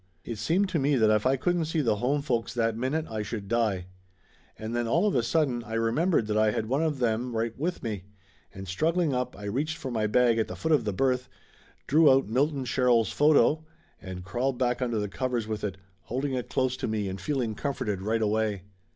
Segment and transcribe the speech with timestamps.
[0.23, 3.21] It seemed to me that if I couldn't see the home folks that minute I
[3.21, 3.85] should die.
[4.57, 7.55] And then all of a sudden I remembered that I had one of them right
[7.55, 8.05] with me,
[8.51, 11.29] and struggling up I reached for my bag at the foot of the berth,
[11.85, 13.63] drew out Milton Sherrill's photo,
[14.01, 17.53] and crawled back under the covers with it, holding it close to me and feeling
[17.53, 18.63] comforted right away.